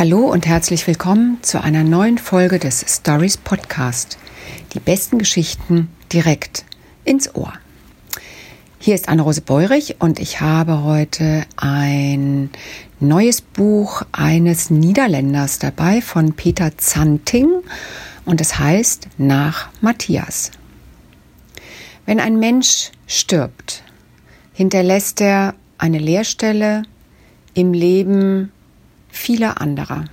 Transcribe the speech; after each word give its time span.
Hallo 0.00 0.20
und 0.20 0.46
herzlich 0.46 0.86
willkommen 0.86 1.42
zu 1.42 1.62
einer 1.62 1.84
neuen 1.84 2.16
Folge 2.16 2.58
des 2.58 2.86
Stories 2.88 3.36
Podcast. 3.36 4.16
Die 4.72 4.80
besten 4.80 5.18
Geschichten 5.18 5.90
direkt 6.10 6.64
ins 7.04 7.34
Ohr. 7.34 7.52
Hier 8.78 8.94
ist 8.94 9.10
Anne-Rose 9.10 9.42
Beurich 9.42 9.96
und 9.98 10.18
ich 10.18 10.40
habe 10.40 10.84
heute 10.84 11.44
ein 11.56 12.48
neues 12.98 13.42
Buch 13.42 14.00
eines 14.10 14.70
Niederländers 14.70 15.58
dabei 15.58 16.00
von 16.00 16.32
Peter 16.32 16.78
Zanting 16.78 17.50
und 18.24 18.40
es 18.40 18.58
heißt 18.58 19.06
Nach 19.18 19.68
Matthias. 19.82 20.50
Wenn 22.06 22.20
ein 22.20 22.38
Mensch 22.38 22.90
stirbt, 23.06 23.82
hinterlässt 24.54 25.20
er 25.20 25.54
eine 25.76 25.98
Leerstelle 25.98 26.84
im 27.52 27.74
Leben 27.74 28.50
vieler 29.30 29.60
anderer. 29.60 30.06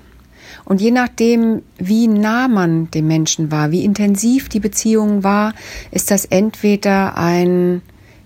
Und 0.63 0.79
je 0.79 0.91
nachdem, 0.91 1.63
wie 1.79 2.07
nah 2.07 2.47
man 2.47 2.91
dem 2.91 3.07
Menschen 3.07 3.49
war, 3.49 3.71
wie 3.71 3.83
intensiv 3.83 4.47
die 4.47 4.59
Beziehung 4.59 5.23
war, 5.23 5.55
ist 5.89 6.11
das 6.11 6.25
entweder 6.25 7.17
ein 7.17 7.81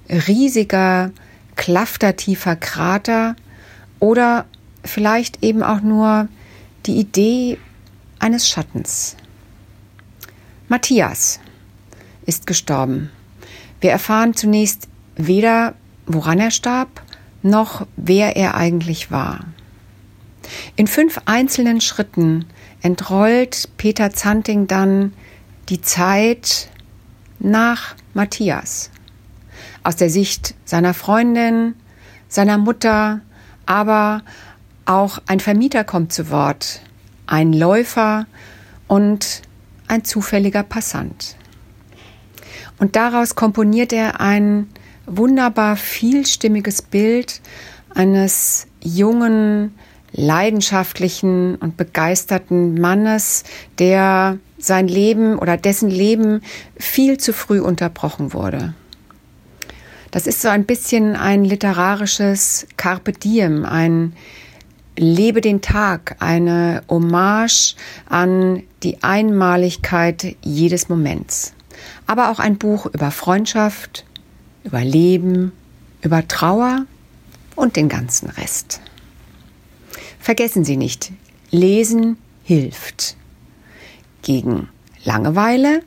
riesiger, 0.09 1.12
klaftertiefer 1.55 2.57
Krater 2.57 3.38
oder 3.99 4.43
vielleicht 4.84 5.41
eben 5.45 5.63
auch 5.63 5.79
nur 5.79 6.27
die 6.85 6.98
Idee 6.98 7.57
eines 8.20 8.49
Schattens. 8.49 9.15
Matthias 10.67 11.39
ist 12.26 12.48
gestorben. 12.48 13.12
Wir 13.79 13.91
erfahren 13.91 14.34
zunächst 14.34 14.89
weder, 15.15 15.73
woran 16.05 16.39
er 16.39 16.51
starb, 16.51 17.01
noch 17.43 17.87
wer 17.95 18.35
er 18.35 18.55
eigentlich 18.55 19.09
war. 19.09 19.45
In 20.75 20.87
fünf 20.87 21.19
einzelnen 21.25 21.81
Schritten 21.81 22.45
entrollt 22.81 23.69
Peter 23.77 24.11
Zanting 24.11 24.67
dann 24.67 25.13
die 25.70 25.81
Zeit 25.81 26.70
nach 27.39 27.95
Matthias. 28.13 28.91
Aus 29.84 29.95
der 29.95 30.09
Sicht 30.09 30.55
seiner 30.65 30.93
Freundin, 30.93 31.76
seiner 32.27 32.57
Mutter, 32.57 33.21
aber 33.65 34.23
auch 34.85 35.20
ein 35.27 35.39
Vermieter 35.39 35.84
kommt 35.84 36.13
zu 36.13 36.29
Wort, 36.29 36.81
ein 37.27 37.54
Läufer 37.54 38.26
und 38.87 39.41
ein 39.87 40.04
zufälliger 40.04 40.63
Passant. 40.63 41.35
Und 42.79 42.95
daraus 42.95 43.35
komponiert 43.35 43.93
er 43.93 44.20
ein 44.20 44.67
wunderbar 45.05 45.76
vielstimmiges 45.76 46.81
Bild 46.81 47.41
eines 47.93 48.67
jungen, 48.81 49.76
leidenschaftlichen 50.13 51.55
und 51.55 51.77
begeisterten 51.77 52.79
Mannes, 52.79 53.43
der 53.79 54.37
sein 54.57 54.87
Leben 54.87 55.37
oder 55.37 55.57
dessen 55.57 55.90
Leben 55.90 56.41
viel 56.77 57.17
zu 57.17 57.34
früh 57.34 57.59
unterbrochen 57.59 58.34
wurde. 58.34 58.73
Das 60.12 60.27
ist 60.27 60.41
so 60.41 60.49
ein 60.49 60.65
bisschen 60.65 61.15
ein 61.15 61.45
literarisches 61.45 62.67
Carpe 62.77 63.13
diem, 63.13 63.65
ein 63.65 64.13
Lebe 64.97 65.39
den 65.39 65.62
Tag, 65.62 66.17
eine 66.19 66.84
Hommage 66.89 67.75
an 68.09 68.62
die 68.84 69.01
Einmaligkeit 69.01 70.35
jedes 70.41 70.89
Moments. 70.89 71.53
Aber 72.07 72.29
auch 72.29 72.39
ein 72.39 72.57
Buch 72.57 72.88
über 72.88 73.09
Freundschaft, 73.09 74.06
über 74.66 74.81
Leben, 74.81 75.53
über 76.01 76.28
Trauer 76.28 76.85
und 77.56 77.78
den 77.78 77.88
ganzen 77.88 78.29
Rest. 78.29 78.81
Vergessen 80.22 80.63
Sie 80.63 80.77
nicht, 80.77 81.11
lesen 81.50 82.17
hilft. 82.44 83.17
Gegen 84.22 84.69
Langeweile, 85.03 85.81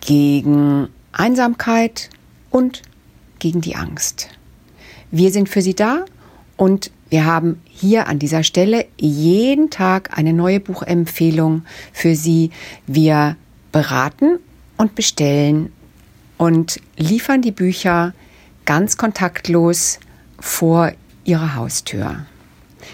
gegen 0.00 0.88
Einsamkeit 1.12 2.08
und 2.48 2.80
gegen 3.38 3.60
die 3.60 3.76
Angst. 3.76 4.30
Wir 5.10 5.30
sind 5.30 5.50
für 5.50 5.60
Sie 5.60 5.74
da 5.74 6.06
und 6.56 6.90
wir 7.10 7.26
haben 7.26 7.60
hier 7.66 8.08
an 8.08 8.18
dieser 8.18 8.42
Stelle 8.44 8.86
jeden 8.96 9.68
Tag 9.68 10.16
eine 10.16 10.32
neue 10.32 10.60
Buchempfehlung 10.60 11.66
für 11.92 12.16
Sie. 12.16 12.50
Wir 12.86 13.36
beraten 13.72 14.38
und 14.78 14.94
bestellen 14.94 15.70
und 16.38 16.80
liefern 16.96 17.42
die 17.42 17.52
Bücher 17.52 18.14
ganz 18.64 18.96
kontaktlos 18.96 20.00
vor 20.40 20.92
Ihrer 21.24 21.56
Haustür. 21.56 22.26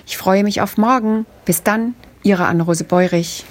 Ich 0.06 0.16
freue 0.16 0.44
mich 0.44 0.60
auf 0.60 0.76
morgen. 0.76 1.26
Bis 1.44 1.62
dann, 1.62 1.94
Ihre 2.22 2.46
Anne-Rose 2.46 2.84
Beurich. 2.84 3.44